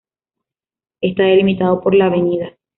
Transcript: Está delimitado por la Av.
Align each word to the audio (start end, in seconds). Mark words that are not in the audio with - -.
Está 1.01 1.25
delimitado 1.25 1.79
por 1.79 1.93
la 1.93 2.07
Av. 2.07 2.55